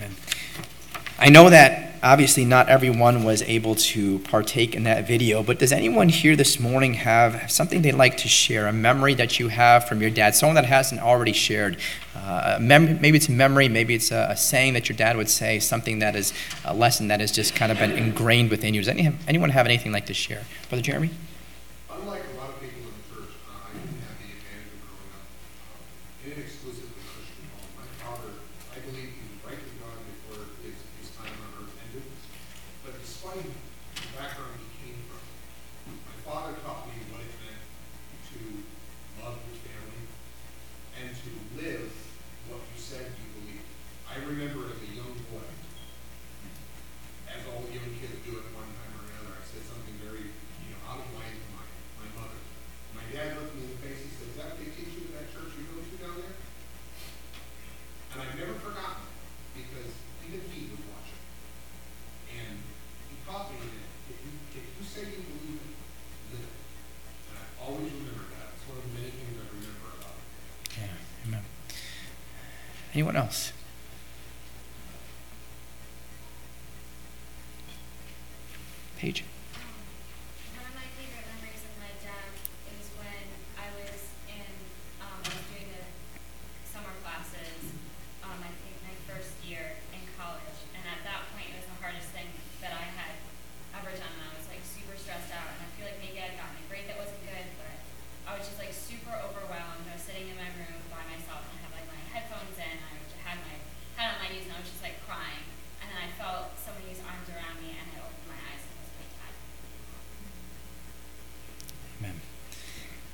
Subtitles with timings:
[0.00, 0.16] Amen.
[1.18, 5.72] I know that obviously not everyone was able to partake in that video, but does
[5.72, 9.86] anyone here this morning have something they'd like to share, a memory that you have
[9.86, 11.76] from your dad, someone that hasn't already shared?
[12.16, 15.28] Uh, mem- maybe it's a memory, maybe it's a, a, saying that your dad would
[15.28, 16.32] say, something that is
[16.64, 18.80] a lesson that has just kind of been ingrained within you.
[18.80, 20.44] Does any, anyone have anything like to share?
[20.70, 21.10] Brother Jeremy?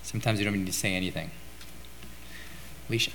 [0.07, 1.33] Sometimes you don't need to say anything.
[2.89, 3.11] Alicia.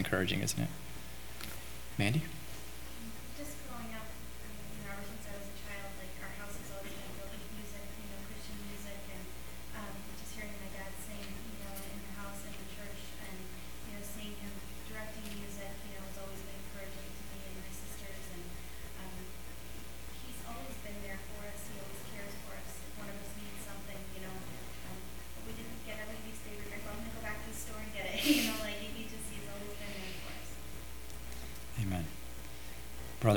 [0.00, 0.69] Encouraging, isn't it?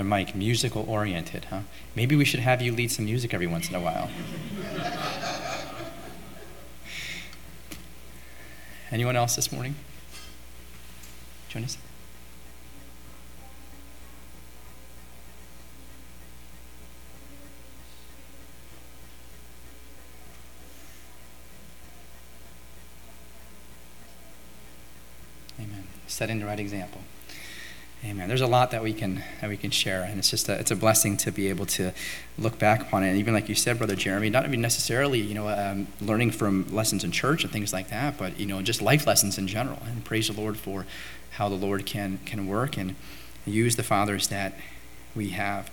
[0.04, 1.62] Brother Mike, musical oriented, huh?
[1.96, 4.10] Maybe we should have you lead some music every once in a while.
[8.92, 9.76] Anyone else this morning?
[11.48, 11.78] Jonas?
[25.58, 25.88] Amen.
[26.08, 27.00] Setting the right example.
[28.06, 28.28] Amen.
[28.28, 30.72] There's a lot that we can that we can share, and it's just a, it's
[30.72, 31.94] a blessing to be able to
[32.38, 33.10] look back upon it.
[33.10, 36.68] And even like you said, brother Jeremy, not even necessarily you know um, learning from
[36.70, 39.80] lessons in church and things like that, but you know just life lessons in general.
[39.86, 40.86] And praise the Lord for
[41.32, 42.96] how the Lord can can work and
[43.46, 44.60] use the fathers that
[45.16, 45.72] we have.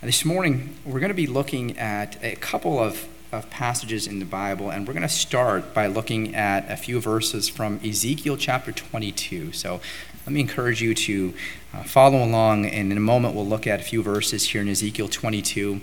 [0.00, 4.24] This morning we're going to be looking at a couple of of passages in the
[4.24, 8.70] Bible, and we're going to start by looking at a few verses from Ezekiel chapter
[8.70, 9.52] 22.
[9.52, 9.80] So
[10.24, 11.34] let me encourage you to
[11.74, 14.68] uh, follow along, and in a moment we'll look at a few verses here in
[14.68, 15.80] Ezekiel 22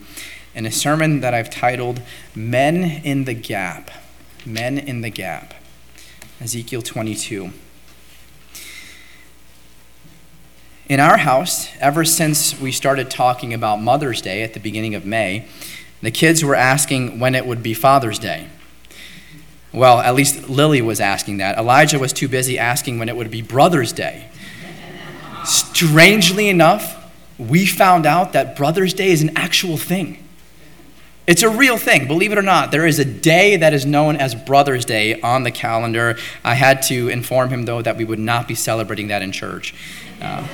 [0.55, 2.01] in a sermon that I've titled
[2.33, 3.91] Men in the Gap.
[4.45, 5.53] Men in the Gap.
[6.39, 7.51] Ezekiel 22.
[10.87, 15.05] In our house, ever since we started talking about Mother's Day at the beginning of
[15.05, 15.47] May,
[16.01, 18.47] the kids were asking when it would be Father's Day.
[19.73, 21.57] Well, at least Lily was asking that.
[21.57, 24.27] Elijah was too busy asking when it would be Brother's Day.
[25.45, 26.97] Strangely enough,
[27.37, 30.17] we found out that Brother's Day is an actual thing.
[31.27, 32.71] It's a real thing, believe it or not.
[32.71, 36.17] There is a day that is known as Brother's Day on the calendar.
[36.43, 39.73] I had to inform him, though, that we would not be celebrating that in church.
[40.21, 40.45] Uh,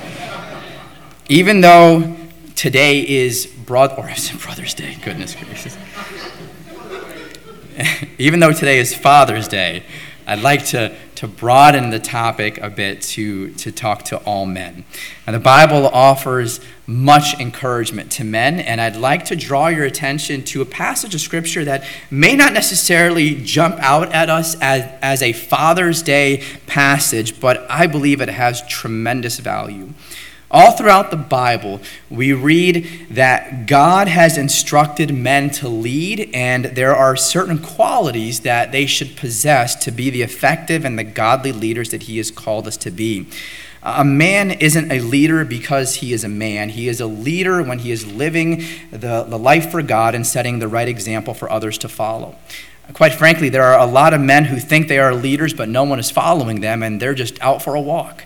[1.28, 2.16] even though
[2.58, 4.96] today is brother or Brother's Day?
[5.04, 5.78] Goodness gracious.
[8.18, 9.84] even though today is Father's Day,
[10.26, 14.84] I'd like to, to broaden the topic a bit to, to talk to all men.
[15.24, 20.42] And the Bible offers much encouragement to men, and I'd like to draw your attention
[20.46, 25.22] to a passage of Scripture that may not necessarily jump out at us as, as
[25.22, 29.90] a Father's Day passage, but I believe it has tremendous value.
[30.50, 36.96] All throughout the Bible, we read that God has instructed men to lead, and there
[36.96, 41.90] are certain qualities that they should possess to be the effective and the godly leaders
[41.90, 43.26] that He has called us to be.
[43.82, 46.70] A man isn't a leader because he is a man.
[46.70, 50.58] He is a leader when he is living the, the life for God and setting
[50.58, 52.34] the right example for others to follow.
[52.92, 55.84] Quite frankly, there are a lot of men who think they are leaders, but no
[55.84, 58.24] one is following them, and they're just out for a walk.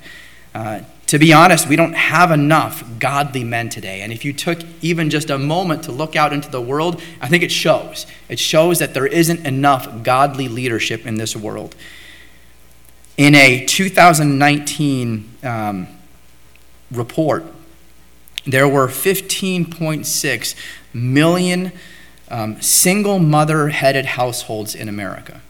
[0.54, 0.80] Uh,
[1.12, 4.00] to be honest, we don't have enough godly men today.
[4.00, 7.28] And if you took even just a moment to look out into the world, I
[7.28, 8.06] think it shows.
[8.30, 11.76] It shows that there isn't enough godly leadership in this world.
[13.18, 15.86] In a 2019 um,
[16.90, 17.44] report,
[18.46, 20.54] there were 15.6
[20.94, 21.72] million
[22.30, 25.42] um, single mother headed households in America.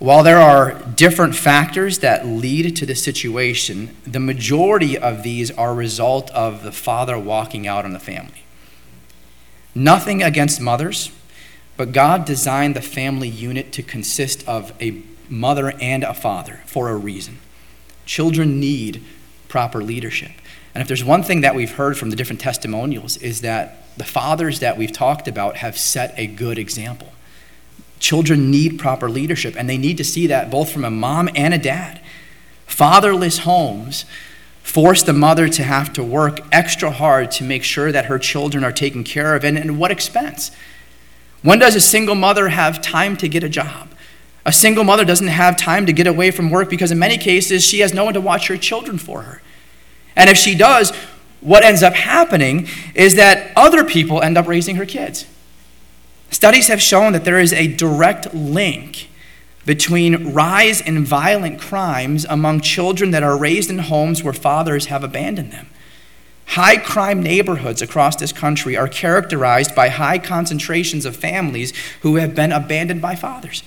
[0.00, 5.72] While there are different factors that lead to the situation, the majority of these are
[5.72, 8.44] a result of the father walking out on the family.
[9.74, 11.10] Nothing against mothers,
[11.76, 16.88] but God designed the family unit to consist of a mother and a father for
[16.88, 17.38] a reason.
[18.06, 19.04] Children need
[19.48, 20.32] proper leadership.
[20.74, 24.04] And if there's one thing that we've heard from the different testimonials is that the
[24.04, 27.12] fathers that we've talked about have set a good example.
[28.00, 31.54] Children need proper leadership, and they need to see that both from a mom and
[31.54, 32.00] a dad.
[32.66, 34.04] Fatherless homes
[34.62, 38.64] force the mother to have to work extra hard to make sure that her children
[38.64, 40.50] are taken care of, and at what expense?
[41.42, 43.90] When does a single mother have time to get a job?
[44.46, 47.64] A single mother doesn't have time to get away from work because, in many cases,
[47.64, 49.42] she has no one to watch her children for her.
[50.16, 50.92] And if she does,
[51.40, 55.26] what ends up happening is that other people end up raising her kids.
[56.30, 59.08] Studies have shown that there is a direct link
[59.66, 65.04] between rise in violent crimes among children that are raised in homes where fathers have
[65.04, 65.68] abandoned them.
[66.46, 71.72] High crime neighborhoods across this country are characterized by high concentrations of families
[72.02, 73.62] who have been abandoned by fathers.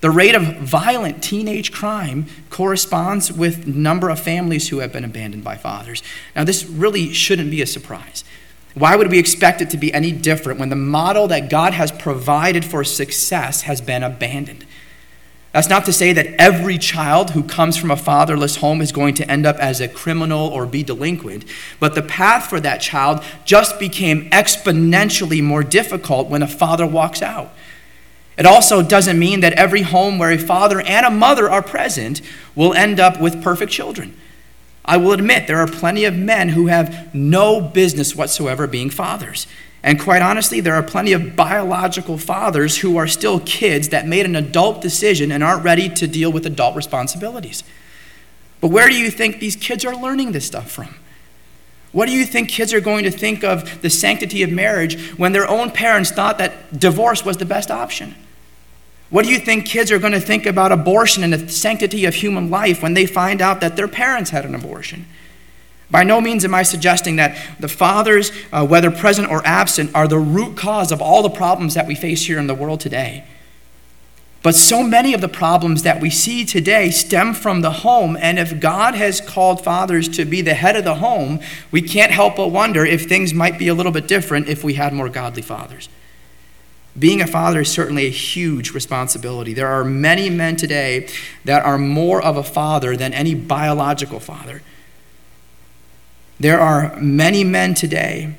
[0.00, 5.44] The rate of violent teenage crime corresponds with number of families who have been abandoned
[5.44, 6.02] by fathers.
[6.34, 8.24] Now this really shouldn't be a surprise.
[8.74, 11.90] Why would we expect it to be any different when the model that God has
[11.90, 14.64] provided for success has been abandoned?
[15.52, 19.14] That's not to say that every child who comes from a fatherless home is going
[19.14, 21.44] to end up as a criminal or be delinquent,
[21.80, 27.20] but the path for that child just became exponentially more difficult when a father walks
[27.20, 27.52] out.
[28.38, 32.22] It also doesn't mean that every home where a father and a mother are present
[32.54, 34.16] will end up with perfect children.
[34.84, 39.46] I will admit there are plenty of men who have no business whatsoever being fathers.
[39.82, 44.26] And quite honestly, there are plenty of biological fathers who are still kids that made
[44.26, 47.64] an adult decision and aren't ready to deal with adult responsibilities.
[48.60, 50.94] But where do you think these kids are learning this stuff from?
[51.92, 55.32] What do you think kids are going to think of the sanctity of marriage when
[55.32, 58.14] their own parents thought that divorce was the best option?
[59.10, 62.14] What do you think kids are going to think about abortion and the sanctity of
[62.14, 65.06] human life when they find out that their parents had an abortion?
[65.90, 70.06] By no means am I suggesting that the fathers, uh, whether present or absent, are
[70.06, 73.24] the root cause of all the problems that we face here in the world today.
[74.42, 78.38] But so many of the problems that we see today stem from the home, and
[78.38, 81.40] if God has called fathers to be the head of the home,
[81.72, 84.74] we can't help but wonder if things might be a little bit different if we
[84.74, 85.88] had more godly fathers.
[86.98, 89.54] Being a father is certainly a huge responsibility.
[89.54, 91.08] There are many men today
[91.44, 94.62] that are more of a father than any biological father.
[96.40, 98.34] There are many men today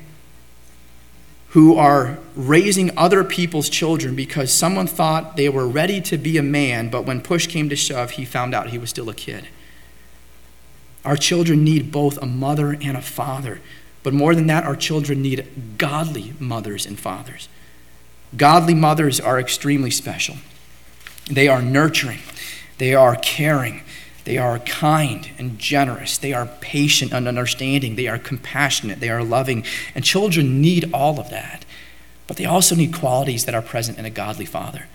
[1.50, 6.42] who are raising other people's children because someone thought they were ready to be a
[6.42, 9.48] man, but when push came to shove, he found out he was still a kid.
[11.04, 13.60] Our children need both a mother and a father.
[14.02, 15.46] But more than that, our children need
[15.78, 17.48] godly mothers and fathers.
[18.36, 20.36] Godly mothers are extremely special.
[21.30, 22.20] They are nurturing,
[22.78, 23.82] they are caring,
[24.24, 29.24] they are kind and generous, they are patient and understanding, they are compassionate, they are
[29.24, 29.64] loving.
[29.94, 31.64] And children need all of that.
[32.26, 34.86] But they also need qualities that are present in a godly father.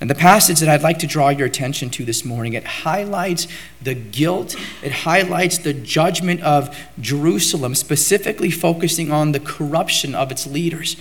[0.00, 3.46] And the passage that I'd like to draw your attention to this morning, it highlights
[3.80, 10.46] the guilt, it highlights the judgment of Jerusalem, specifically focusing on the corruption of its
[10.46, 10.96] leaders.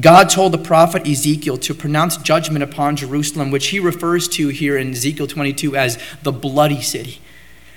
[0.00, 4.76] God told the prophet Ezekiel to pronounce judgment upon Jerusalem, which he refers to here
[4.76, 7.20] in Ezekiel 22 as the bloody city.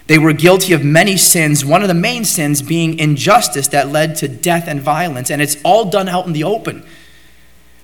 [0.07, 4.15] They were guilty of many sins, one of the main sins being injustice that led
[4.17, 6.83] to death and violence, and it's all done out in the open.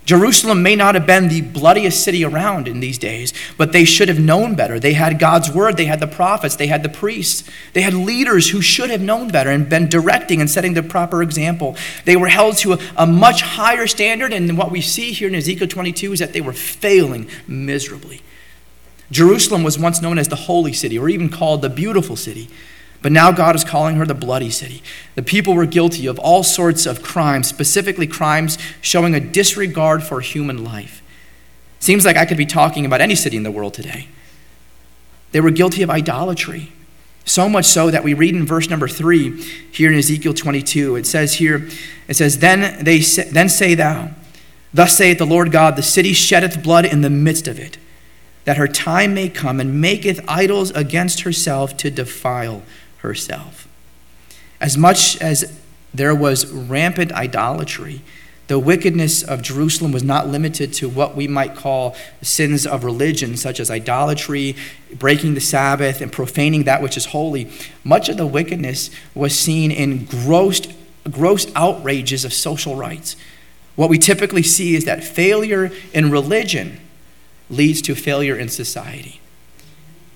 [0.06, 4.10] Jerusalem may not have been the bloodiest city around in these days, but they should
[4.10, 4.78] have known better.
[4.78, 8.50] They had God's word, they had the prophets, they had the priests, they had leaders
[8.50, 11.78] who should have known better and been directing and setting the proper example.
[12.04, 15.36] They were held to a, a much higher standard, and what we see here in
[15.36, 18.22] Ezekiel 22 is that they were failing miserably.
[19.10, 22.50] Jerusalem was once known as the holy city, or even called the beautiful city.
[23.04, 24.82] But now God is calling her the bloody city.
[25.16, 30.22] The people were guilty of all sorts of crimes, specifically crimes showing a disregard for
[30.22, 31.04] human life.
[31.80, 34.08] Seems like I could be talking about any city in the world today.
[35.34, 36.72] They were guilty of idolatry.
[37.26, 40.96] So much so that we read in verse number three here in Ezekiel 22.
[40.96, 41.68] It says here,
[42.08, 44.12] it says, Then they say, then say thou,
[44.74, 47.78] Thus saith the Lord God, the city sheddeth blood in the midst of it,
[48.46, 52.64] that her time may come, and maketh idols against herself to defile
[53.04, 53.68] herself.
[54.60, 55.60] As much as
[55.94, 58.02] there was rampant idolatry,
[58.48, 63.38] the wickedness of Jerusalem was not limited to what we might call sins of religion,
[63.38, 64.56] such as idolatry,
[64.94, 67.50] breaking the Sabbath, and profaning that which is holy.
[67.84, 70.62] Much of the wickedness was seen in gross,
[71.10, 73.16] gross outrages of social rights.
[73.76, 76.80] What we typically see is that failure in religion
[77.50, 79.20] leads to failure in society.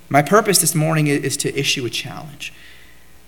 [0.09, 2.53] My purpose this morning is to issue a challenge.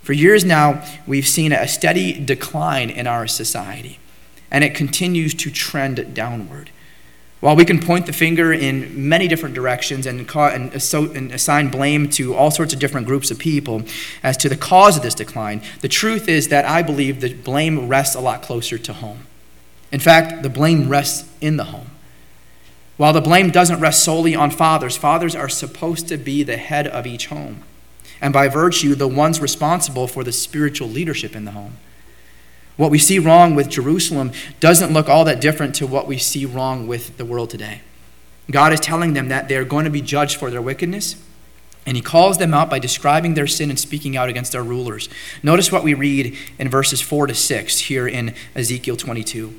[0.09, 3.99] For years now, we've seen a steady decline in our society,
[4.49, 6.71] and it continues to trend downward.
[7.41, 12.33] While we can point the finger in many different directions and, and, assign blame to
[12.33, 13.83] all sorts of different groups of people
[14.23, 17.87] as to the cause of this decline, the truth is that I believe the blame
[17.87, 19.27] rests a lot closer to home.
[19.91, 21.91] In fact, the blame rests in the home.
[22.97, 26.87] While the blame doesn't rest solely on fathers, fathers are supposed to be the head
[26.87, 27.63] of each home
[28.21, 31.77] and by virtue, the ones responsible for the spiritual leadership in the home.
[32.75, 36.45] What we see wrong with Jerusalem doesn't look all that different to what we see
[36.45, 37.81] wrong with the world today.
[38.49, 41.15] God is telling them that they're going to be judged for their wickedness,
[41.85, 45.09] and He calls them out by describing their sin and speaking out against their rulers.
[45.43, 49.53] Notice what we read in verses 4 to 6 here in Ezekiel 22.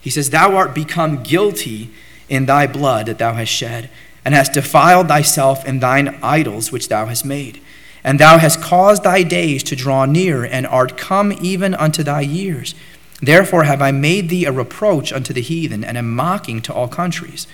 [0.00, 1.90] He says, Thou art become guilty
[2.28, 3.90] in thy blood that thou hast shed,
[4.24, 7.60] and hast defiled thyself in thine idols which thou hast made.
[8.04, 12.22] And thou hast caused thy days to draw near, and art come even unto thy
[12.22, 12.74] years.
[13.20, 16.88] Therefore have I made thee a reproach unto the heathen, and a mocking to all
[16.88, 17.46] countries.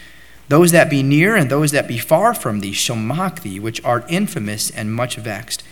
[0.48, 3.84] Those that be near and those that be far from thee shall mock thee, which
[3.84, 5.62] art infamous and much vexed.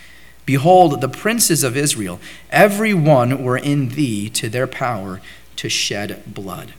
[0.44, 5.20] Behold, the princes of Israel, every one were in thee to their power
[5.56, 6.74] to shed blood.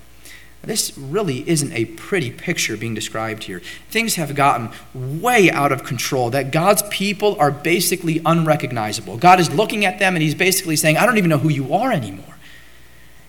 [0.68, 3.62] This really isn't a pretty picture being described here.
[3.90, 9.16] Things have gotten way out of control, that God's people are basically unrecognizable.
[9.16, 11.74] God is looking at them and He's basically saying, I don't even know who you
[11.74, 12.36] are anymore.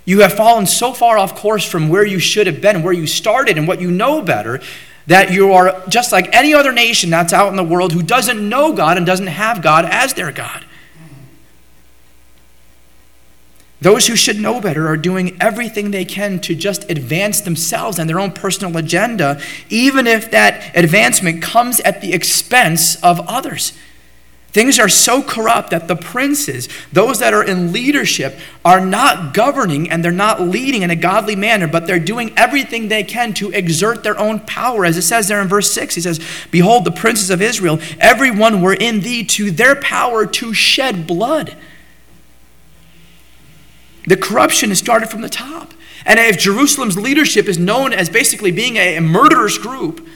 [0.04, 3.06] You have fallen so far off course from where you should have been, where you
[3.06, 4.60] started, and what you know better,
[5.06, 8.48] that you are just like any other nation that's out in the world who doesn't
[8.48, 10.64] know God and doesn't have God as their God.
[13.80, 18.10] Those who should know better are doing everything they can to just advance themselves and
[18.10, 23.72] their own personal agenda, even if that advancement comes at the expense of others.
[24.50, 29.90] Things are so corrupt that the princes, those that are in leadership, are not governing
[29.90, 33.50] and they're not leading in a godly manner, but they're doing everything they can to
[33.50, 34.84] exert their own power.
[34.84, 36.18] As it says there in verse 6, he says,
[36.50, 41.54] Behold, the princes of Israel, everyone were in thee to their power to shed blood.
[44.08, 45.74] The corruption has started from the top.
[46.06, 50.06] And if Jerusalem's leadership is known as basically being a murderous group,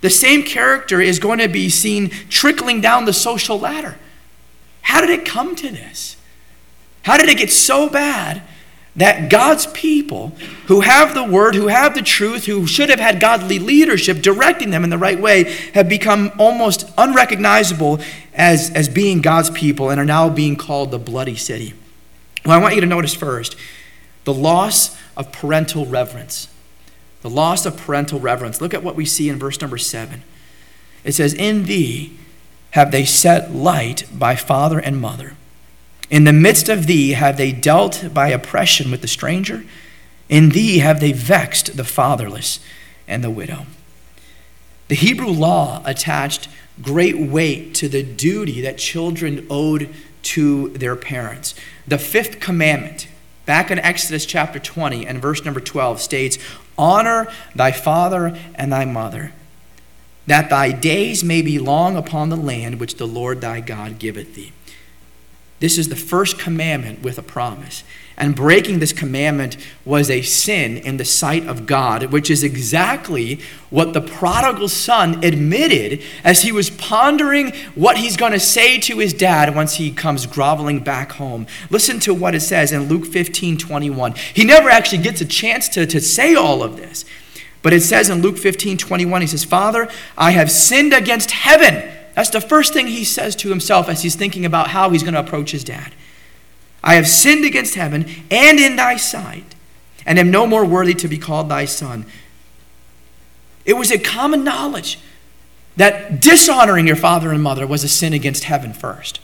[0.00, 3.96] the same character is going to be seen trickling down the social ladder.
[4.82, 6.16] How did it come to this?
[7.02, 8.42] How did it get so bad
[8.96, 10.32] that God's people
[10.66, 14.70] who have the word, who have the truth, who should have had godly leadership directing
[14.70, 18.00] them in the right way, have become almost unrecognizable
[18.34, 21.74] as, as being God's people and are now being called the bloody city?
[22.46, 23.56] Well, I want you to notice first
[24.22, 26.48] the loss of parental reverence.
[27.22, 28.60] The loss of parental reverence.
[28.60, 30.22] Look at what we see in verse number seven.
[31.02, 32.16] It says, In thee
[32.70, 35.34] have they set light by father and mother.
[36.08, 39.64] In the midst of thee have they dealt by oppression with the stranger.
[40.28, 42.60] In thee have they vexed the fatherless
[43.08, 43.66] and the widow.
[44.86, 46.48] The Hebrew law attached
[46.80, 49.92] great weight to the duty that children owed
[50.26, 51.54] to their parents.
[51.86, 53.08] The fifth commandment
[53.44, 56.38] back in Exodus chapter 20 and verse number 12 states,
[56.76, 59.32] Honor thy father and thy mother,
[60.26, 64.34] that thy days may be long upon the land which the Lord thy God giveth
[64.34, 64.52] thee.
[65.60, 67.84] This is the first commandment with a promise.
[68.18, 73.40] And breaking this commandment was a sin in the sight of God, which is exactly
[73.68, 78.98] what the prodigal son admitted as he was pondering what he's going to say to
[78.98, 81.46] his dad once he comes groveling back home.
[81.68, 84.14] Listen to what it says in Luke 15 21.
[84.32, 87.04] He never actually gets a chance to, to say all of this.
[87.60, 91.92] But it says in Luke 15 21, he says, Father, I have sinned against heaven.
[92.14, 95.12] That's the first thing he says to himself as he's thinking about how he's going
[95.12, 95.92] to approach his dad.
[96.82, 99.54] I have sinned against heaven and in thy sight,
[100.04, 102.06] and am no more worthy to be called thy son.
[103.64, 104.98] It was a common knowledge
[105.76, 109.20] that dishonoring your father and mother was a sin against heaven first.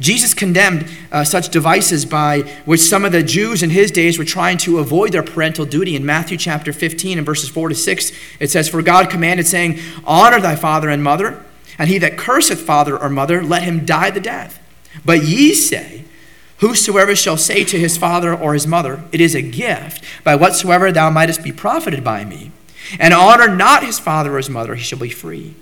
[0.00, 4.24] Jesus condemned uh, such devices by which some of the Jews in his days were
[4.24, 5.94] trying to avoid their parental duty.
[5.94, 9.78] In Matthew chapter 15 and verses 4 to 6, it says, For God commanded, saying,
[10.06, 11.44] Honor thy father and mother,
[11.76, 14.58] and he that curseth father or mother, let him die the death.
[15.04, 16.04] But ye say,
[16.64, 20.90] Whosoever shall say to his father or his mother, It is a gift, by whatsoever
[20.90, 22.52] thou mightest be profited by me,
[22.98, 25.54] and honor not his father or his mother, he shall be free.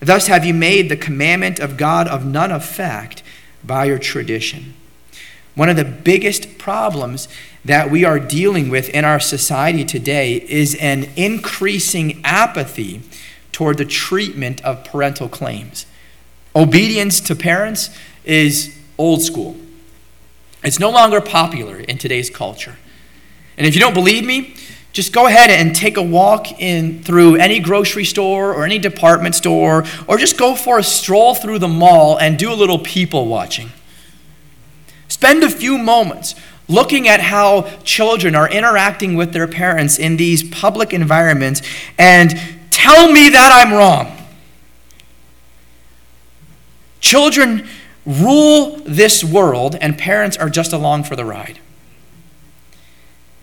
[0.00, 3.22] Thus have you made the commandment of God of none effect
[3.62, 4.72] by your tradition.
[5.54, 7.28] One of the biggest problems
[7.62, 13.02] that we are dealing with in our society today is an increasing apathy
[13.52, 15.84] toward the treatment of parental claims.
[16.56, 17.90] Obedience to parents
[18.24, 19.54] is old school.
[20.62, 22.76] It's no longer popular in today's culture.
[23.56, 24.54] And if you don't believe me,
[24.92, 29.34] just go ahead and take a walk in through any grocery store or any department
[29.34, 33.26] store or just go for a stroll through the mall and do a little people
[33.26, 33.70] watching.
[35.06, 36.34] Spend a few moments
[36.68, 41.62] looking at how children are interacting with their parents in these public environments
[41.98, 42.38] and
[42.70, 44.14] tell me that I'm wrong.
[47.00, 47.68] Children
[48.08, 51.60] rule this world, and parents are just along for the ride.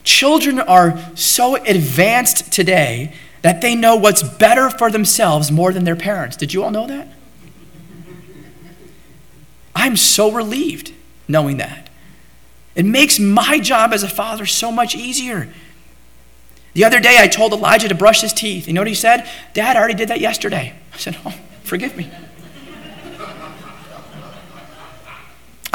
[0.04, 5.96] Children are so advanced today that they know what's better for themselves more than their
[5.96, 6.36] parents.
[6.36, 7.08] Did you all know that?
[9.76, 10.94] I'm so relieved
[11.28, 11.90] knowing that.
[12.74, 15.48] It makes my job as a father so much easier.
[16.74, 18.68] The other day, I told Elijah to brush his teeth.
[18.68, 19.30] You know what he said?
[19.54, 20.74] Dad, I already did that yesterday.
[20.94, 22.10] I said, Oh, forgive me.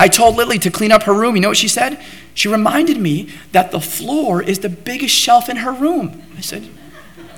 [0.01, 1.37] I told Lily to clean up her room.
[1.37, 2.03] You know what she said?
[2.33, 6.23] She reminded me that the floor is the biggest shelf in her room.
[6.39, 6.71] I said,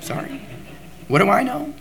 [0.00, 0.40] Sorry.
[1.08, 1.74] What do I know?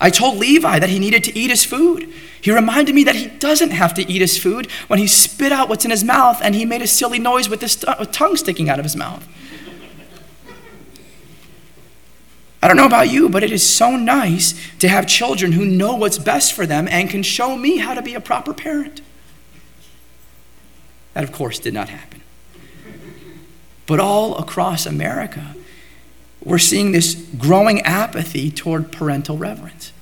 [0.00, 2.10] I told Levi that he needed to eat his food.
[2.40, 5.68] He reminded me that he doesn't have to eat his food when he spit out
[5.68, 8.78] what's in his mouth and he made a silly noise with his tongue sticking out
[8.78, 9.28] of his mouth.
[12.62, 15.96] I don't know about you, but it is so nice to have children who know
[15.96, 19.02] what's best for them and can show me how to be a proper parent.
[21.18, 22.22] That, of course, did not happen.
[23.88, 25.56] But all across America,
[26.44, 29.92] we're seeing this growing apathy toward parental reverence.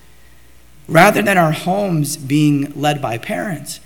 [0.87, 3.81] Rather than our homes being led by parents,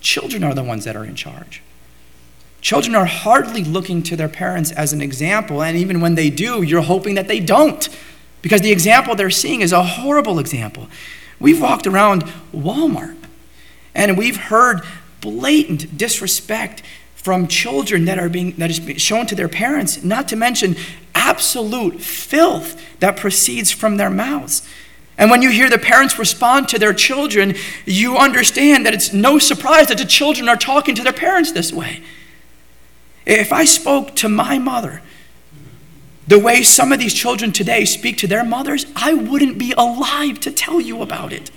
[0.00, 1.60] children are the ones that are in charge.
[2.62, 6.62] Children are hardly looking to their parents as an example, and even when they do,
[6.62, 7.90] you're hoping that they don't,
[8.40, 10.88] because the example they're seeing is a horrible example.
[11.38, 12.22] We've walked around
[12.54, 13.18] Walmart,
[13.94, 14.80] and we've heard
[15.20, 16.82] blatant disrespect
[17.14, 20.74] from children that are being that is shown to their parents not to mention
[21.14, 24.66] absolute filth that proceeds from their mouths.
[25.18, 27.54] And when you hear the parents respond to their children
[27.84, 31.72] you understand that it's no surprise that the children are talking to their parents this
[31.72, 32.02] way.
[33.26, 35.02] If i spoke to my mother
[36.26, 40.40] the way some of these children today speak to their mothers i wouldn't be alive
[40.40, 41.50] to tell you about it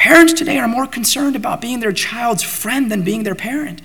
[0.00, 3.82] Parents today are more concerned about being their child's friend than being their parent.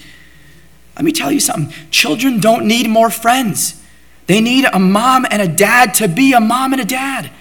[0.96, 3.84] Let me tell you something children don't need more friends,
[4.26, 7.32] they need a mom and a dad to be a mom and a dad.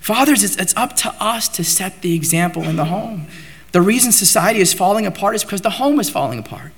[0.00, 3.26] Fathers, it's, it's up to us to set the example in the home.
[3.72, 6.72] The reason society is falling apart is because the home is falling apart.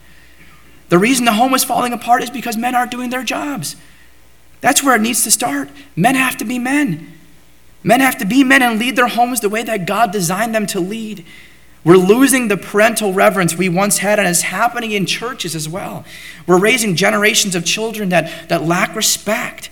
[0.89, 3.77] The reason the home is falling apart is because men aren't doing their jobs.
[4.61, 5.69] That's where it needs to start.
[5.95, 7.18] Men have to be men.
[7.83, 10.67] Men have to be men and lead their homes the way that God designed them
[10.67, 11.25] to lead.
[11.85, 16.05] We're losing the parental reverence we once had, and it's happening in churches as well.
[16.47, 19.71] We're raising generations of children that, that lack respect,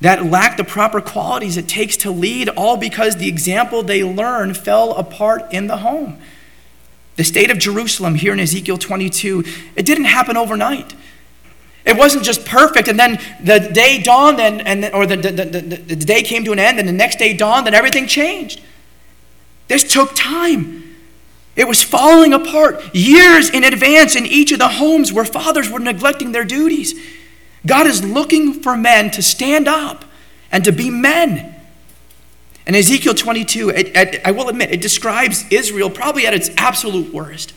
[0.00, 4.52] that lack the proper qualities it takes to lead, all because the example they learn
[4.52, 6.18] fell apart in the home.
[7.16, 9.42] The state of Jerusalem here in Ezekiel 22,
[9.74, 10.94] it didn't happen overnight.
[11.86, 15.60] It wasn't just perfect, and then the day dawned, and, and or the, the, the,
[15.60, 18.60] the, day came to an end, and the next day dawned, and everything changed.
[19.68, 20.96] This took time.
[21.54, 25.78] It was falling apart years in advance in each of the homes where fathers were
[25.78, 26.94] neglecting their duties.
[27.64, 30.04] God is looking for men to stand up
[30.50, 31.54] and to be men.
[32.66, 37.14] And Ezekiel 22, it, it, I will admit, it describes Israel probably at its absolute
[37.14, 37.54] worst.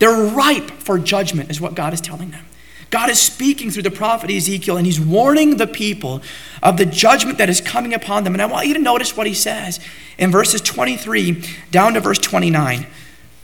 [0.00, 2.44] They're ripe for judgment, is what God is telling them.
[2.90, 6.22] God is speaking through the prophet Ezekiel, and he's warning the people
[6.62, 8.34] of the judgment that is coming upon them.
[8.34, 9.78] And I want you to notice what he says
[10.16, 12.86] in verses 23 down to verse 29.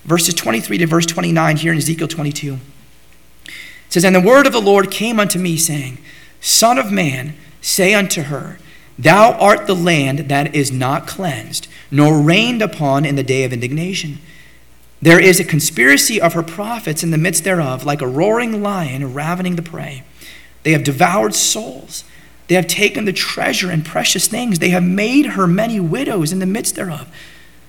[0.04, 2.54] Verses 23 to verse 29 here in Ezekiel 22.
[2.54, 3.52] It
[3.88, 5.98] says, And the word of the Lord came unto me, saying,
[6.40, 8.58] Son of man, say unto her,
[8.98, 13.52] Thou art the land that is not cleansed, nor rained upon in the day of
[13.52, 14.18] indignation.
[15.04, 19.12] There is a conspiracy of her prophets in the midst thereof, like a roaring lion
[19.12, 20.02] ravening the prey.
[20.62, 22.04] They have devoured souls.
[22.48, 24.60] They have taken the treasure and precious things.
[24.60, 27.14] They have made her many widows in the midst thereof.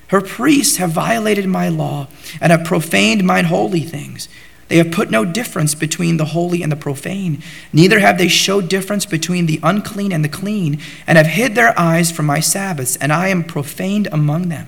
[0.08, 2.08] Her priests have violated my law
[2.40, 4.30] and have profaned mine holy things.
[4.70, 7.44] They have put no difference between the holy and the profane,
[7.74, 11.78] neither have they showed difference between the unclean and the clean, and have hid their
[11.78, 14.68] eyes from my Sabbaths, and I am profaned among them.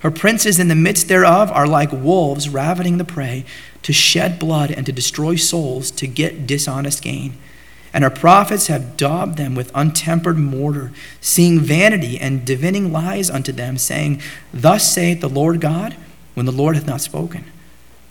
[0.00, 3.44] Her princes in the midst thereof are like wolves ravening the prey,
[3.82, 7.36] to shed blood and to destroy souls, to get dishonest gain.
[7.92, 13.50] And her prophets have daubed them with untempered mortar, seeing vanity and divining lies unto
[13.50, 14.20] them, saying,
[14.52, 15.96] Thus saith the Lord God,
[16.34, 17.44] when the Lord hath not spoken.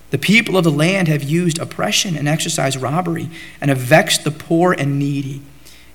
[0.10, 3.30] The people of the land have used oppression and exercised robbery,
[3.62, 5.42] and have vexed the poor and needy.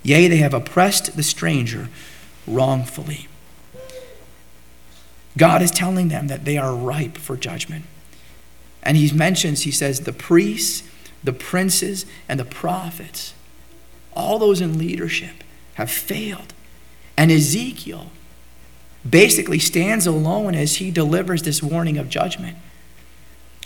[0.02, 1.88] Yea, they have oppressed the stranger
[2.46, 3.28] wrongfully.
[5.36, 7.84] God is telling them that they are ripe for judgment.
[8.82, 10.82] And he mentions, he says, the priests,
[11.22, 13.34] the princes, and the prophets,
[14.14, 16.52] all those in leadership, have failed.
[17.16, 18.10] And Ezekiel
[19.08, 22.56] basically stands alone as he delivers this warning of judgment.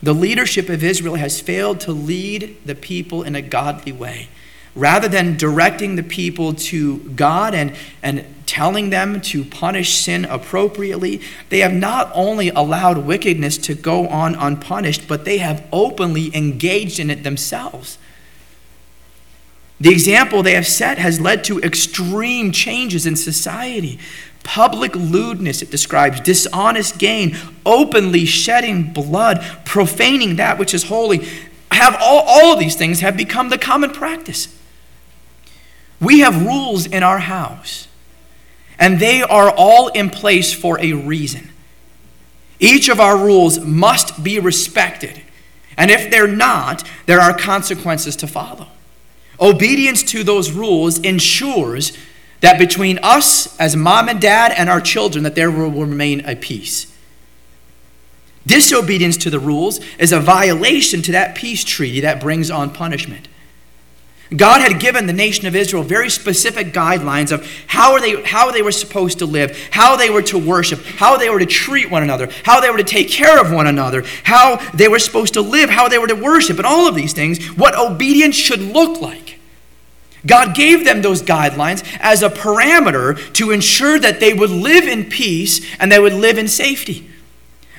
[0.03, 4.29] The leadership of Israel has failed to lead the people in a godly way.
[4.75, 11.21] Rather than directing the people to God and, and telling them to punish sin appropriately,
[11.49, 16.99] they have not only allowed wickedness to go on unpunished, but they have openly engaged
[16.99, 17.99] in it themselves.
[19.79, 23.99] The example they have set has led to extreme changes in society.
[24.43, 31.27] Public lewdness, it describes, dishonest gain, openly shedding blood, profaning that which is holy.
[31.73, 34.49] Have all, all of these things have become the common practice.
[36.01, 37.89] We have rules in our house,
[38.79, 41.51] and they are all in place for a reason.
[42.59, 45.21] Each of our rules must be respected,
[45.77, 48.69] and if they're not, there are consequences to follow.
[49.39, 51.97] Obedience to those rules ensures
[52.41, 56.37] that between us as mom and dad and our children that there will remain a
[56.37, 56.93] peace
[58.47, 63.29] disobedience to the rules is a violation to that peace treaty that brings on punishment
[64.35, 68.63] god had given the nation of israel very specific guidelines of how, they, how they
[68.63, 72.03] were supposed to live how they were to worship how they were to treat one
[72.03, 75.41] another how they were to take care of one another how they were supposed to
[75.41, 79.01] live how they were to worship and all of these things what obedience should look
[79.01, 79.37] like
[80.27, 85.05] God gave them those guidelines as a parameter to ensure that they would live in
[85.05, 87.09] peace and they would live in safety.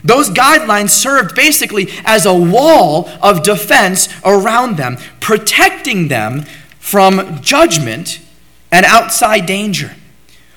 [0.04, 6.44] Those guidelines served basically as a wall of defense around them, protecting them
[6.80, 8.20] from judgment
[8.72, 9.96] and outside danger.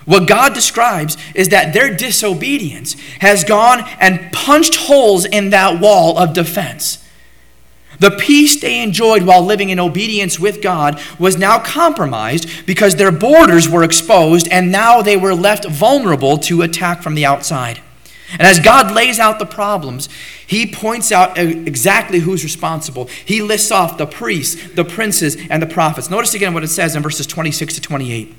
[0.05, 6.19] What God describes is that their disobedience has gone and punched holes in that wall
[6.19, 7.05] of defense.
[8.01, 13.13] The peace they enjoyed while living in obedience with God was now compromised because their
[13.13, 17.81] borders were exposed and now they were left vulnerable to attack from the outside.
[18.33, 20.09] And as God lays out the problems,
[20.47, 23.07] he points out exactly who's responsible.
[23.25, 26.11] He lists off the priests, the princes, and the prophets.
[26.11, 28.35] Notice again what it says in verses 26 to 28.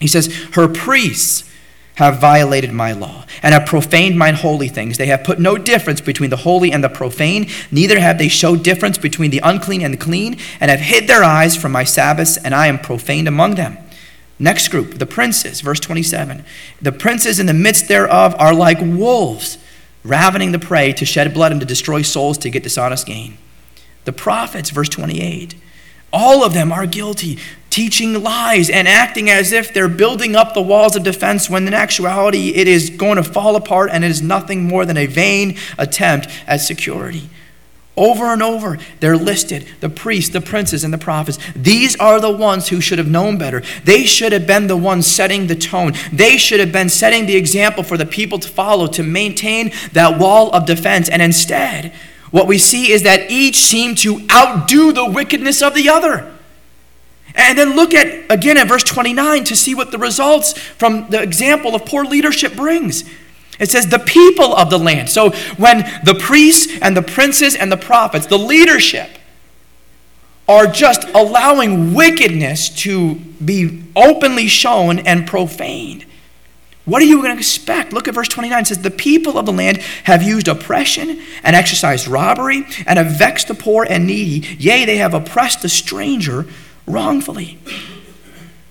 [0.00, 1.48] He says, Her priests
[1.96, 4.98] have violated my law and have profaned mine holy things.
[4.98, 8.62] They have put no difference between the holy and the profane, neither have they showed
[8.62, 12.36] difference between the unclean and the clean, and have hid their eyes from my Sabbaths,
[12.38, 13.78] and I am profaned among them.
[14.42, 16.44] Next group, the princes, verse 27.
[16.80, 19.56] The princes in the midst thereof are like wolves,
[20.02, 23.38] ravening the prey to shed blood and to destroy souls to get dishonest gain.
[24.04, 25.54] The prophets, verse 28.
[26.12, 27.38] All of them are guilty.
[27.70, 31.72] teaching lies and acting as if they're building up the walls of defense when in
[31.72, 35.56] actuality it is going to fall apart and it is nothing more than a vain
[35.78, 37.30] attempt at security.
[37.94, 41.38] Over and over, they're listed the priests, the princes, and the prophets.
[41.54, 43.62] These are the ones who should have known better.
[43.84, 45.92] They should have been the ones setting the tone.
[46.10, 50.18] They should have been setting the example for the people to follow to maintain that
[50.18, 51.10] wall of defense.
[51.10, 51.92] And instead,
[52.30, 56.32] what we see is that each seemed to outdo the wickedness of the other.
[57.34, 61.22] And then look at again at verse 29 to see what the results from the
[61.22, 63.04] example of poor leadership brings.
[63.58, 65.10] It says the people of the land.
[65.10, 69.10] So when the priests and the princes and the prophets, the leadership,
[70.48, 76.04] are just allowing wickedness to be openly shown and profaned.
[76.84, 77.92] What are you going to expect?
[77.92, 78.62] Look at verse 29.
[78.62, 83.18] It says, The people of the land have used oppression and exercised robbery and have
[83.18, 84.48] vexed the poor and needy.
[84.58, 86.46] Yea, they have oppressed the stranger
[86.86, 87.58] wrongfully.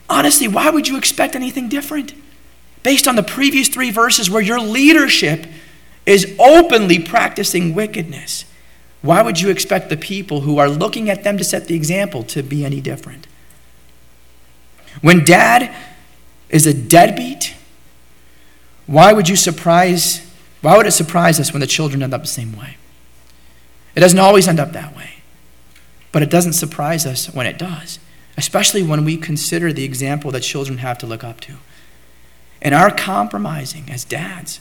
[0.10, 2.14] Honestly, why would you expect anything different?
[2.84, 5.46] Based on the previous three verses where your leadership
[6.06, 8.46] is openly practicing wickedness,
[9.02, 12.24] why would you expect the people who are looking at them to set the example
[12.24, 13.28] to be any different?
[15.02, 15.74] When dad
[16.50, 17.56] is a deadbeat,
[18.88, 20.28] why would you surprise
[20.62, 22.78] why would it surprise us when the children end up the same way?
[23.96, 25.22] It doesn't always end up that way.
[26.12, 28.00] But it doesn't surprise us when it does,
[28.38, 31.56] especially when we consider the example that children have to look up to.
[32.62, 34.60] And our compromising as dads,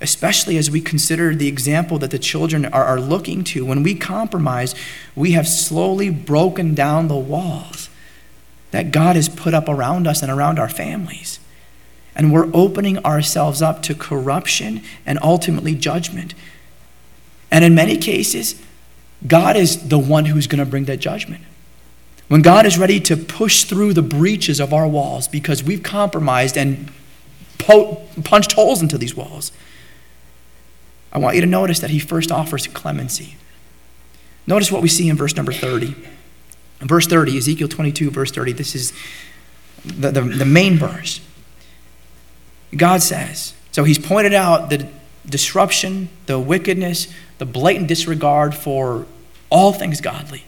[0.00, 3.94] especially as we consider the example that the children are, are looking to, when we
[3.94, 4.74] compromise,
[5.14, 7.88] we have slowly broken down the walls
[8.70, 11.38] that God has put up around us and around our families.
[12.16, 16.34] And we're opening ourselves up to corruption and ultimately judgment.
[17.50, 18.60] And in many cases,
[19.26, 21.44] God is the one who's going to bring that judgment.
[22.28, 26.56] When God is ready to push through the breaches of our walls because we've compromised
[26.56, 26.90] and
[27.58, 29.52] po- punched holes into these walls,
[31.12, 33.36] I want you to notice that He first offers clemency.
[34.46, 35.94] Notice what we see in verse number 30.
[36.80, 38.92] In verse 30, Ezekiel 22, verse 30, this is
[39.84, 41.20] the, the, the main verse.
[42.76, 44.88] God says, so He's pointed out the
[45.26, 49.06] disruption, the wickedness, the blatant disregard for
[49.50, 50.44] all things godly.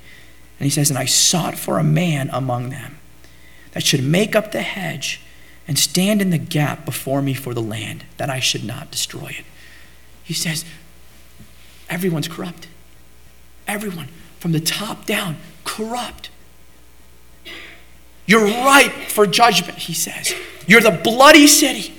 [0.59, 2.99] And he says, And I sought for a man among them
[3.73, 5.21] that should make up the hedge
[5.69, 9.35] and stand in the gap before me for the land, that I should not destroy
[9.39, 9.45] it.
[10.23, 10.65] He says,
[11.89, 12.69] Everyone's corrupt.
[13.67, 16.31] Everyone, from the top down, corrupt.
[18.27, 20.35] You're ripe for judgment, he says.
[20.67, 21.96] You're the bloody city.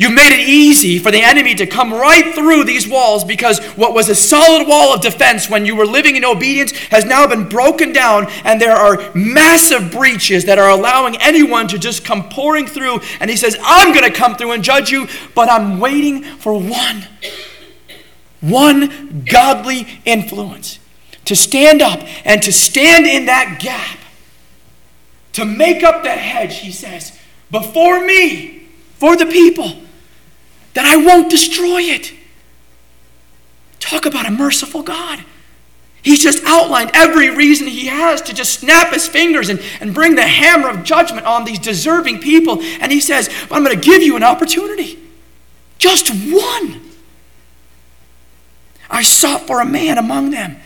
[0.00, 3.92] You made it easy for the enemy to come right through these walls because what
[3.92, 7.50] was a solid wall of defense when you were living in obedience has now been
[7.50, 12.66] broken down, and there are massive breaches that are allowing anyone to just come pouring
[12.66, 13.00] through.
[13.20, 16.54] And he says, I'm going to come through and judge you, but I'm waiting for
[16.58, 17.06] one.
[18.40, 20.78] One godly influence
[21.26, 23.98] to stand up and to stand in that gap,
[25.34, 27.18] to make up the hedge, he says,
[27.50, 29.74] before me, for the people
[30.74, 32.12] that I won't destroy it.
[33.78, 35.24] Talk about a merciful God.
[36.02, 40.14] He's just outlined every reason he has to just snap his fingers and, and bring
[40.14, 42.62] the hammer of judgment on these deserving people.
[42.80, 44.98] And he says, I'm going to give you an opportunity.
[45.78, 46.80] Just one.
[48.88, 50.56] I sought for a man among them.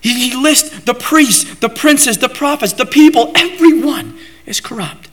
[0.00, 3.32] He, he lists the priests, the princes, the prophets, the people.
[3.34, 5.09] Everyone is corrupt.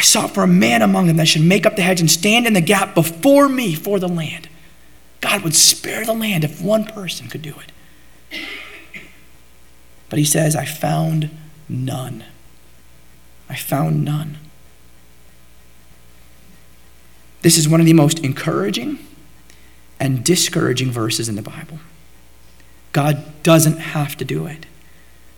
[0.00, 2.46] I sought for a man among them that should make up the hedge and stand
[2.46, 4.48] in the gap before me for the land.
[5.20, 7.54] God would spare the land if one person could do
[8.30, 8.40] it.
[10.08, 11.28] But he says, I found
[11.68, 12.24] none.
[13.50, 14.38] I found none.
[17.42, 19.06] This is one of the most encouraging
[20.00, 21.78] and discouraging verses in the Bible.
[22.92, 24.64] God doesn't have to do it,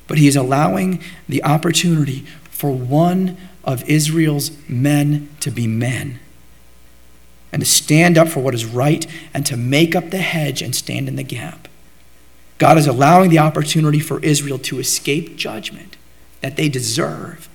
[0.07, 6.19] but he is allowing the opportunity for one of Israel's men to be men
[7.53, 10.75] and to stand up for what is right and to make up the hedge and
[10.75, 11.69] stand in the gap.
[12.59, 15.97] God is allowing the opportunity for Israel to escape judgment
[16.41, 17.49] that they deserve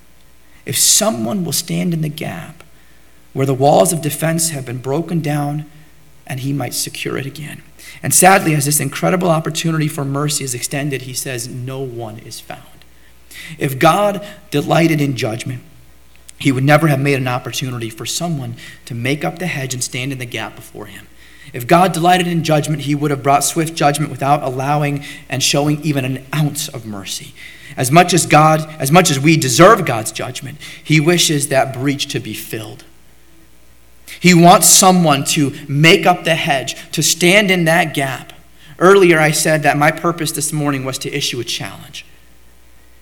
[0.66, 2.64] if someone will stand in the gap
[3.34, 5.66] where the walls of defense have been broken down
[6.26, 7.64] and he might secure it again.
[8.04, 12.40] And sadly, as this incredible opportunity for mercy is extended, he says, No one is
[12.40, 12.62] found.
[13.58, 15.64] If God delighted in judgment,
[16.40, 19.84] he would never have made an opportunity for someone to make up the hedge and
[19.84, 21.08] stand in the gap before him.
[21.54, 25.82] If God delighted in judgment, he would have brought swift judgment without allowing and showing
[25.82, 27.34] even an ounce of mercy.
[27.76, 32.08] As much as God, as much as we deserve God's judgment, he wishes that breach
[32.08, 32.84] to be filled.
[34.20, 38.34] He wants someone to make up the hedge, to stand in that gap.
[38.80, 42.06] Earlier, I said that my purpose this morning was to issue a challenge.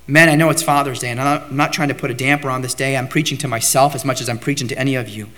[0.07, 2.13] Men, I know it's Father's Day, and I'm not, I'm not trying to put a
[2.13, 2.95] damper on this day.
[2.95, 5.29] I'm preaching to myself as much as I'm preaching to any of you.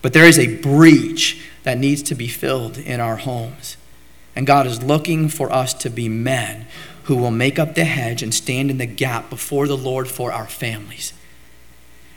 [0.00, 3.76] But there is a breach that needs to be filled in our homes.
[4.36, 6.66] And God is looking for us to be men
[7.04, 10.32] who will make up the hedge and stand in the gap before the Lord for
[10.32, 11.12] our families.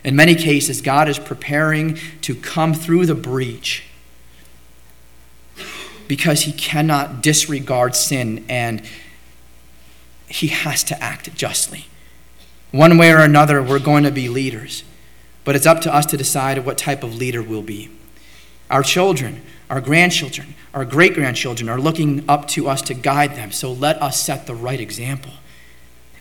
[0.04, 3.84] In many cases, God is preparing to come through the breach
[6.08, 8.82] because he cannot disregard sin and
[10.28, 11.86] he has to act justly.
[12.72, 14.84] One way or another, we're going to be leaders,
[15.46, 17.90] but it's up to us to decide what type of leader we'll be.
[18.70, 23.52] Our children, our grandchildren, our great grandchildren are looking up to us to guide them,
[23.52, 25.32] so let us set the right example.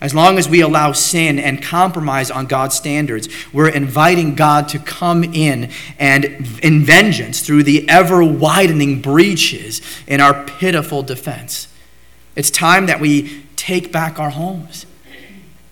[0.00, 4.78] As long as we allow sin and compromise on God's standards, we're inviting God to
[4.78, 6.24] come in and
[6.62, 11.68] in vengeance through the ever widening breaches in our pitiful defense.
[12.36, 14.86] It's time that we take back our homes.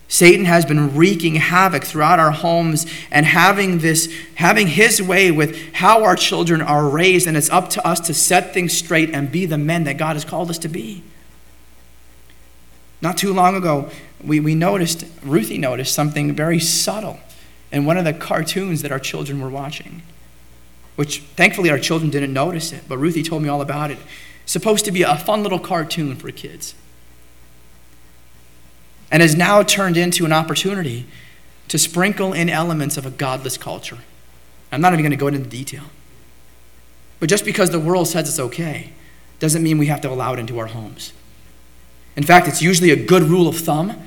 [0.09, 5.73] Satan has been wreaking havoc throughout our homes and having this having his way with
[5.73, 9.31] how our children are raised and it's up to us to set things straight and
[9.31, 11.03] be the men that God has called us to be.
[13.01, 13.89] Not too long ago,
[14.21, 17.19] we, we noticed, Ruthie noticed something very subtle
[17.71, 20.01] in one of the cartoons that our children were watching,
[20.97, 23.99] which thankfully our children didn't notice it, but Ruthie told me all about it.
[24.45, 26.75] Supposed to be a fun little cartoon for kids.
[29.15, 31.05] And has now turned into an opportunity
[31.69, 33.99] to sprinkle in elements of a godless culture.
[34.73, 35.83] I'm not even going to go into detail.
[37.21, 38.91] But just because the world says it's okay
[39.39, 41.13] doesn't mean we have to allow it into our homes.
[42.17, 43.97] In fact, it's usually a good rule of thumb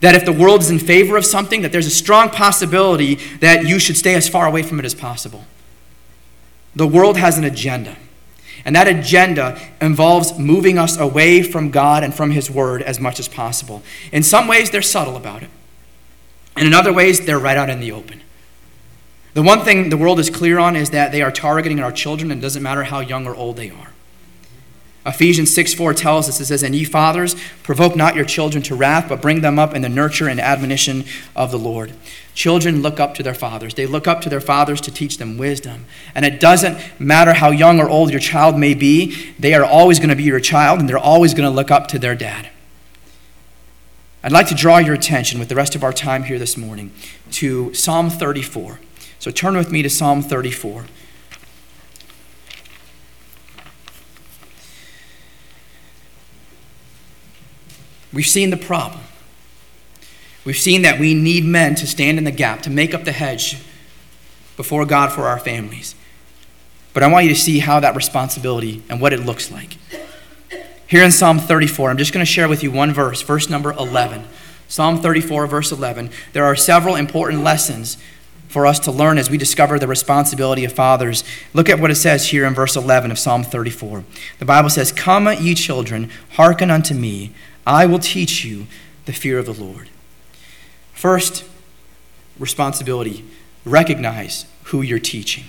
[0.00, 3.66] that if the world is in favor of something, that there's a strong possibility that
[3.66, 5.44] you should stay as far away from it as possible.
[6.74, 7.98] The world has an agenda.
[8.64, 13.18] And that agenda involves moving us away from God and from His Word as much
[13.18, 13.82] as possible.
[14.12, 15.50] In some ways, they're subtle about it.
[16.56, 18.20] And in other ways, they're right out in the open.
[19.34, 22.30] The one thing the world is clear on is that they are targeting our children,
[22.30, 23.92] and it doesn't matter how young or old they are.
[25.06, 28.74] Ephesians 6 4 tells us, it says, And ye fathers, provoke not your children to
[28.74, 31.94] wrath, but bring them up in the nurture and admonition of the Lord.
[32.34, 33.74] Children look up to their fathers.
[33.74, 35.86] They look up to their fathers to teach them wisdom.
[36.14, 39.98] And it doesn't matter how young or old your child may be, they are always
[39.98, 42.50] going to be your child, and they're always going to look up to their dad.
[44.22, 46.92] I'd like to draw your attention with the rest of our time here this morning
[47.32, 48.78] to Psalm 34.
[49.18, 50.84] So turn with me to Psalm 34.
[58.12, 59.02] We've seen the problem.
[60.44, 63.12] We've seen that we need men to stand in the gap, to make up the
[63.12, 63.62] hedge
[64.56, 65.94] before God for our families.
[66.92, 69.76] But I want you to see how that responsibility and what it looks like.
[70.86, 73.72] Here in Psalm 34, I'm just going to share with you one verse, verse number
[73.72, 74.24] 11.
[74.66, 76.10] Psalm 34, verse 11.
[76.32, 77.96] There are several important lessons
[78.48, 81.22] for us to learn as we discover the responsibility of fathers.
[81.54, 84.02] Look at what it says here in verse 11 of Psalm 34.
[84.40, 87.32] The Bible says, Come, ye children, hearken unto me.
[87.70, 88.66] I will teach you
[89.04, 89.88] the fear of the Lord.
[90.92, 91.44] First,
[92.36, 93.24] responsibility
[93.64, 95.44] recognize who you're teaching.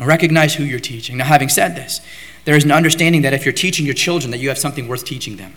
[0.00, 1.18] Recognize who you're teaching.
[1.18, 2.00] Now, having said this,
[2.46, 5.04] there is an understanding that if you're teaching your children, that you have something worth
[5.04, 5.54] teaching them.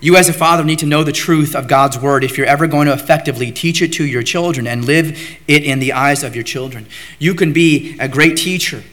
[0.00, 2.68] You, as a father, need to know the truth of God's word if you're ever
[2.68, 6.36] going to effectively teach it to your children and live it in the eyes of
[6.36, 6.86] your children.
[7.18, 8.84] You can be a great teacher,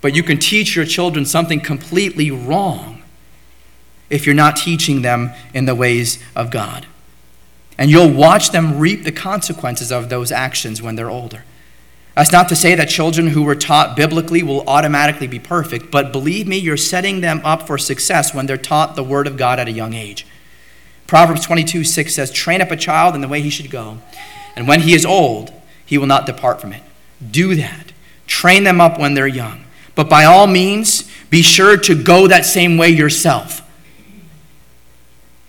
[0.00, 3.01] but you can teach your children something completely wrong
[4.12, 6.86] if you're not teaching them in the ways of God.
[7.78, 11.44] And you'll watch them reap the consequences of those actions when they're older.
[12.14, 16.12] That's not to say that children who were taught biblically will automatically be perfect, but
[16.12, 19.58] believe me, you're setting them up for success when they're taught the Word of God
[19.58, 20.26] at a young age.
[21.06, 23.98] Proverbs 22 6 says, Train up a child in the way he should go,
[24.54, 25.52] and when he is old,
[25.86, 26.82] he will not depart from it.
[27.30, 27.92] Do that.
[28.26, 29.64] Train them up when they're young.
[29.94, 33.61] But by all means, be sure to go that same way yourself.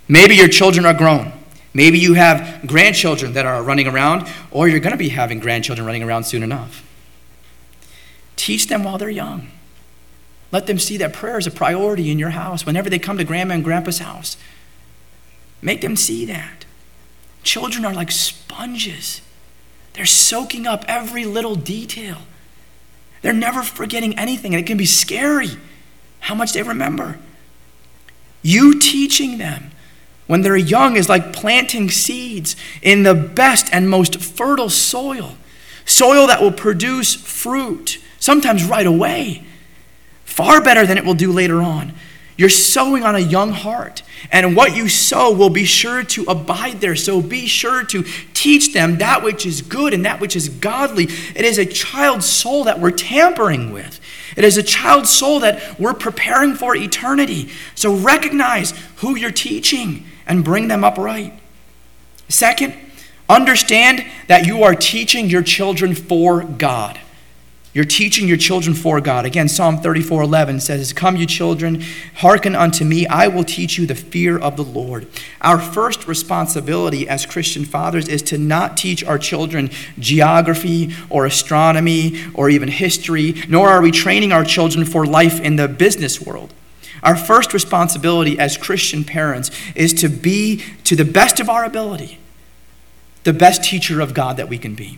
[0.08, 1.32] Maybe your children are grown.
[1.74, 5.86] Maybe you have grandchildren that are running around, or you're going to be having grandchildren
[5.86, 6.88] running around soon enough.
[8.36, 9.48] Teach them while they're young.
[10.52, 13.24] Let them see that prayer is a priority in your house whenever they come to
[13.24, 14.38] grandma and grandpa's house.
[15.64, 16.66] Make them see that.
[17.42, 19.22] Children are like sponges,
[19.94, 22.18] they're soaking up every little detail.
[23.22, 25.50] They're never forgetting anything, and it can be scary
[26.20, 27.18] how much they remember.
[28.42, 29.72] You teaching them
[30.28, 35.36] when they're young is like planting seeds in the best and most fertile soil,
[35.86, 39.44] soil that will produce fruit, sometimes right away,
[40.24, 41.94] far better than it will do later on.
[42.36, 44.02] You're sowing on a young heart,
[44.32, 46.96] and what you sow will be sure to abide there.
[46.96, 48.04] So be sure to
[48.34, 51.04] teach them that which is good and that which is godly.
[51.04, 54.00] It is a child's soul that we're tampering with.
[54.36, 57.52] It is a child's soul that we're preparing for eternity.
[57.76, 61.34] So recognize who you're teaching and bring them upright.
[62.30, 62.74] Second,
[63.30, 67.00] understand that you are teaching your children for God.
[67.74, 69.26] You're teaching your children for God.
[69.26, 71.82] Again, Psalm 34 11 says, Come, you children,
[72.18, 73.08] hearken unto me.
[73.08, 75.08] I will teach you the fear of the Lord.
[75.42, 82.24] Our first responsibility as Christian fathers is to not teach our children geography or astronomy
[82.36, 86.54] or even history, nor are we training our children for life in the business world.
[87.04, 92.18] Our first responsibility as Christian parents is to be, to the best of our ability,
[93.24, 94.98] the best teacher of God that we can be.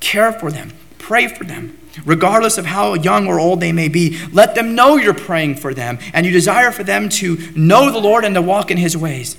[0.00, 4.18] Care for them, pray for them, regardless of how young or old they may be.
[4.32, 8.00] Let them know you're praying for them and you desire for them to know the
[8.00, 9.36] Lord and to walk in his ways.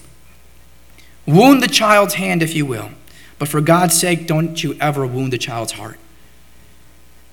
[1.26, 2.92] Wound the child's hand if you will,
[3.40, 6.00] but for God's sake, don't you ever wound the child's heart.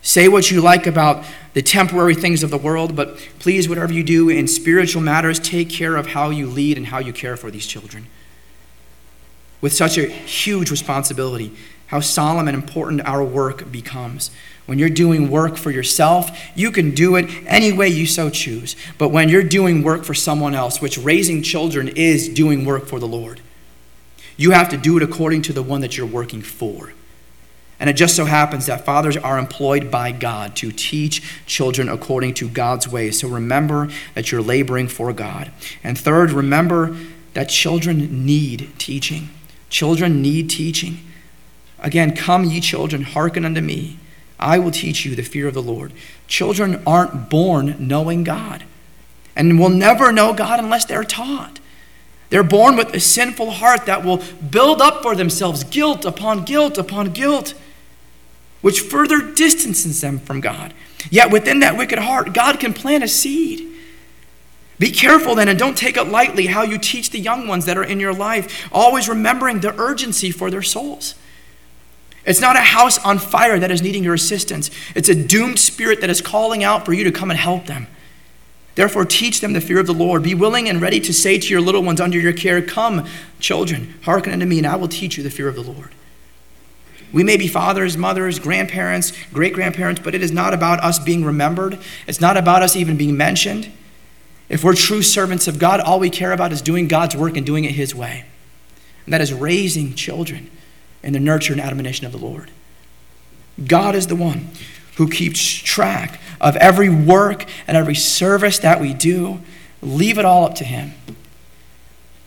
[0.03, 4.03] Say what you like about the temporary things of the world, but please, whatever you
[4.03, 7.51] do in spiritual matters, take care of how you lead and how you care for
[7.51, 8.07] these children.
[9.61, 11.55] With such a huge responsibility,
[11.89, 14.31] how solemn and important our work becomes.
[14.65, 18.77] When you're doing work for yourself, you can do it any way you so choose.
[18.97, 23.01] But when you're doing work for someone else, which raising children is doing work for
[23.01, 23.41] the Lord,
[24.37, 26.95] you have to do it according to the one that you're working for.
[27.81, 32.35] And it just so happens that fathers are employed by God to teach children according
[32.35, 33.21] to God's ways.
[33.21, 35.51] So remember that you're laboring for God.
[35.83, 36.95] And third, remember
[37.33, 39.31] that children need teaching.
[39.71, 40.99] Children need teaching.
[41.79, 43.99] Again, come, ye children, hearken unto me.
[44.39, 45.93] I will teach you the fear of the Lord.
[46.27, 48.65] Children aren't born knowing God
[49.35, 51.61] and will never know God unless they're taught.
[52.29, 56.79] They're born with a sinful heart that will build up for themselves guilt upon guilt
[56.79, 57.55] upon guilt
[58.61, 60.75] which further distances them from God.
[61.11, 63.67] Yet within that wicked heart, God can plant a seed.
[64.79, 67.77] Be careful then and don't take it lightly how you teach the young ones that
[67.77, 71.15] are in your life, always remembering the urgency for their souls.
[72.25, 76.01] It's not a house on fire that is needing your assistance, it's a doomed spirit
[76.01, 77.87] that is calling out for you to come and help them.
[78.75, 80.23] Therefore, teach them the fear of the Lord.
[80.23, 83.07] Be willing and ready to say to your little ones under your care, Come,
[83.39, 85.91] children, hearken unto me, and I will teach you the fear of the Lord.
[87.13, 91.25] We may be fathers, mothers, grandparents, great grandparents, but it is not about us being
[91.25, 91.79] remembered.
[92.07, 93.71] It's not about us even being mentioned.
[94.49, 97.45] If we're true servants of God, all we care about is doing God's work and
[97.47, 98.25] doing it His way.
[99.05, 100.51] And that is raising children
[101.03, 102.51] in the nurture and admonition of the Lord.
[103.67, 104.49] God is the one
[104.97, 109.41] who keeps track of every work and every service that we do.
[109.83, 110.93] Leave it all up to Him.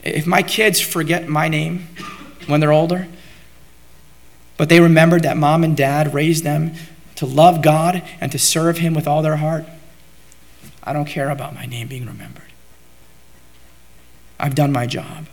[0.03, 1.87] If my kids forget my name
[2.47, 3.07] when they're older,
[4.63, 6.73] but they remembered that mom and dad raised them
[7.15, 9.65] to love God and to serve Him with all their heart.
[10.81, 12.47] I don't care about my name being remembered.
[14.39, 15.25] I've done my job.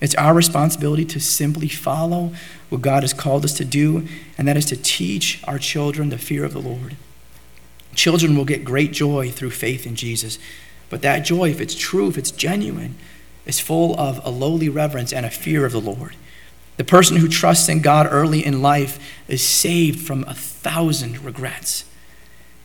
[0.00, 2.32] It's our responsibility to simply follow
[2.70, 4.08] what God has called us to do,
[4.38, 6.96] and that is to teach our children the fear of the Lord.
[7.94, 10.38] Children will get great joy through faith in Jesus,
[10.88, 12.94] but that joy, if it's true, if it's genuine,
[13.44, 16.16] is full of a lowly reverence and a fear of the Lord.
[16.76, 18.98] The person who trusts in God early in life
[19.28, 21.84] is saved from a thousand regrets.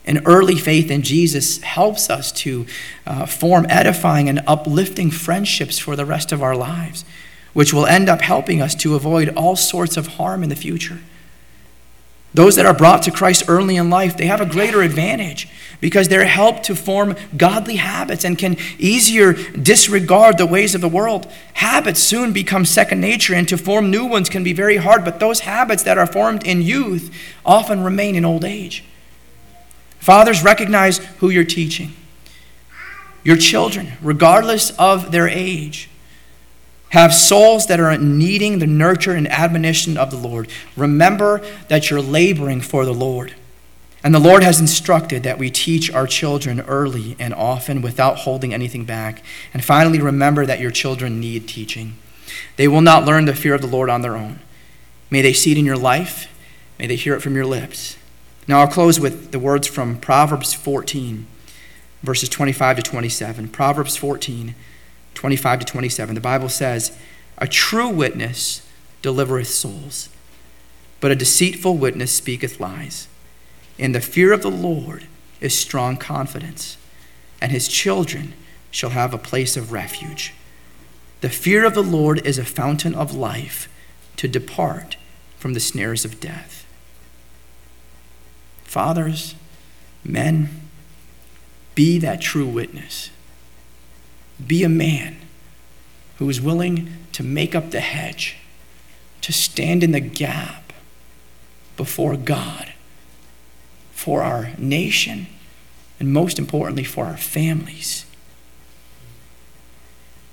[0.04, 2.66] An early faith in Jesus helps us to
[3.06, 7.04] uh, form edifying and uplifting friendships for the rest of our lives,
[7.52, 11.00] which will end up helping us to avoid all sorts of harm in the future.
[12.34, 15.48] Those that are brought to Christ early in life, they have a greater advantage
[15.80, 20.88] because they're helped to form godly habits and can easier disregard the ways of the
[20.88, 21.26] world.
[21.54, 25.20] Habits soon become second nature, and to form new ones can be very hard, but
[25.20, 27.14] those habits that are formed in youth
[27.46, 28.84] often remain in old age.
[29.98, 31.92] Fathers, recognize who you're teaching.
[33.24, 35.87] Your children, regardless of their age,
[36.90, 40.48] have souls that are needing the nurture and admonition of the Lord.
[40.76, 43.34] Remember that you're laboring for the Lord.
[44.02, 48.54] And the Lord has instructed that we teach our children early and often without holding
[48.54, 49.22] anything back.
[49.52, 51.96] And finally, remember that your children need teaching.
[52.56, 54.38] They will not learn the fear of the Lord on their own.
[55.10, 56.28] May they see it in your life,
[56.78, 57.96] may they hear it from your lips.
[58.46, 61.26] Now, I'll close with the words from Proverbs 14,
[62.02, 63.48] verses 25 to 27.
[63.48, 64.54] Proverbs 14,
[65.18, 66.14] 25 to 27.
[66.14, 66.96] The Bible says,
[67.38, 68.64] A true witness
[69.02, 70.10] delivereth souls,
[71.00, 73.08] but a deceitful witness speaketh lies.
[73.78, 75.08] In the fear of the Lord
[75.40, 76.76] is strong confidence,
[77.40, 78.34] and his children
[78.70, 80.34] shall have a place of refuge.
[81.20, 83.68] The fear of the Lord is a fountain of life
[84.18, 84.96] to depart
[85.36, 86.64] from the snares of death.
[88.62, 89.34] Fathers,
[90.04, 90.68] men,
[91.74, 93.10] be that true witness.
[94.44, 95.16] Be a man
[96.18, 98.36] who is willing to make up the hedge,
[99.20, 100.72] to stand in the gap
[101.76, 102.72] before God
[103.92, 105.26] for our nation,
[105.98, 108.04] and most importantly, for our families.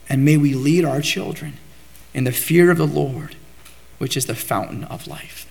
[0.07, 1.53] And may we lead our children
[2.13, 3.35] in the fear of the Lord,
[3.97, 5.49] which is the fountain of life.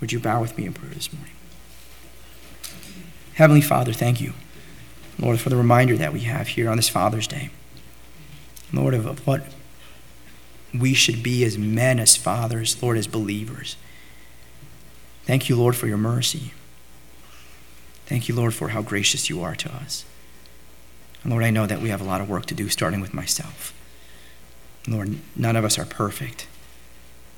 [0.00, 1.32] Would you bow with me in prayer this morning?
[3.34, 4.34] Heavenly Father, thank you,
[5.18, 7.50] Lord, for the reminder that we have here on this Father's Day.
[8.72, 9.44] Lord, of what
[10.72, 13.76] we should be as men, as fathers, Lord, as believers.
[15.24, 16.52] Thank you, Lord, for your mercy.
[18.06, 20.04] Thank you, Lord, for how gracious you are to us.
[21.22, 23.14] And Lord, I know that we have a lot of work to do, starting with
[23.14, 23.72] myself.
[24.86, 26.46] Lord, none of us are perfect.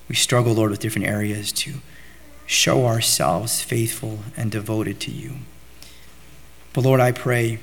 [0.08, 1.74] We struggle, Lord, with different areas to
[2.46, 5.36] show ourselves faithful and devoted to you.
[6.76, 7.58] But Lord, I pray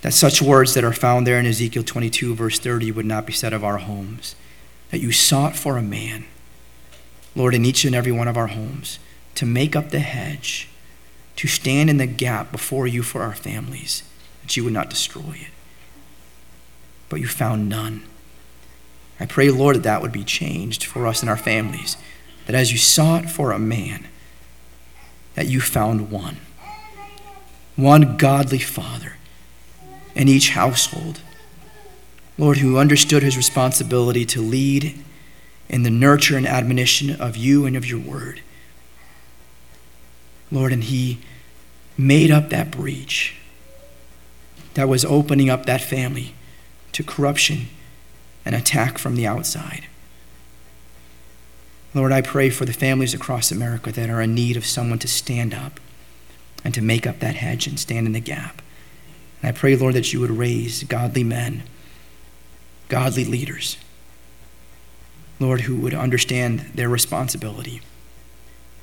[0.00, 3.34] that such words that are found there in Ezekiel 22, verse 30, would not be
[3.34, 4.34] said of our homes.
[4.90, 6.24] That you sought for a man,
[7.36, 8.98] Lord, in each and every one of our homes,
[9.34, 10.70] to make up the hedge
[11.36, 14.04] to stand in the gap before you for our families,
[14.40, 15.52] that you would not destroy it.
[17.10, 18.04] But you found none.
[19.20, 21.98] I pray, Lord, that that would be changed for us and our families.
[22.46, 24.08] That as you sought for a man,
[25.34, 26.38] that you found one.
[27.80, 29.16] One godly father
[30.14, 31.22] in each household.
[32.36, 35.02] Lord, who understood his responsibility to lead
[35.66, 38.42] in the nurture and admonition of you and of your word.
[40.52, 41.20] Lord, and he
[41.96, 43.36] made up that breach
[44.74, 46.34] that was opening up that family
[46.92, 47.68] to corruption
[48.44, 49.86] and attack from the outside.
[51.94, 55.08] Lord, I pray for the families across America that are in need of someone to
[55.08, 55.80] stand up
[56.64, 58.62] and to make up that hedge and stand in the gap.
[59.42, 61.62] And I pray, Lord, that you would raise godly men,
[62.88, 63.76] godly leaders,
[65.38, 67.80] Lord, who would understand their responsibility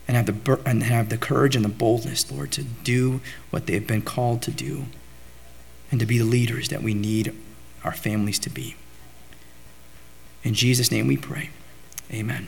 [0.07, 3.21] and have the, and have the courage and the boldness, Lord, to do
[3.51, 4.85] what they have been called to do
[5.91, 7.35] and to be the leaders that we need
[7.83, 8.75] our families to be.
[10.43, 11.49] In Jesus' name we pray.
[12.11, 12.47] Amen.